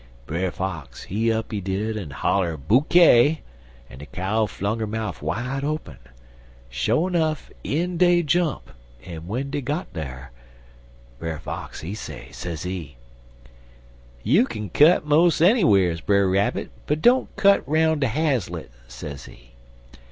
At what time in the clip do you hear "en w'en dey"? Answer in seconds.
9.05-9.61